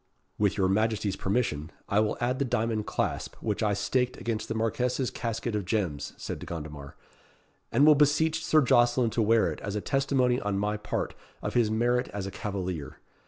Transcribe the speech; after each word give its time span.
"With 0.39 0.57
your 0.57 0.67
Majesty's 0.67 1.15
permission, 1.15 1.71
I 1.87 1.99
will 1.99 2.17
add 2.19 2.39
the 2.39 2.43
diamond 2.43 2.87
clasp 2.87 3.35
which 3.35 3.61
I 3.61 3.73
staked 3.75 4.19
against 4.19 4.47
the 4.47 4.55
Marquess's 4.55 5.11
casket 5.11 5.53
of 5.53 5.63
gems," 5.63 6.13
said 6.17 6.39
De 6.39 6.47
Gondomar, 6.47 6.95
"and 7.71 7.85
will 7.85 7.93
beseech 7.93 8.43
Sir 8.43 8.63
Jocelyn 8.63 9.11
to 9.11 9.21
wear 9.21 9.51
it 9.51 9.61
as 9.61 9.75
a 9.75 9.79
testimony 9.81 10.41
on 10.41 10.57
my 10.57 10.75
part 10.75 11.13
of 11.43 11.53
his 11.53 11.69
merit 11.69 12.07
as 12.07 12.25
a 12.25 12.31
cavalier. 12.31 12.97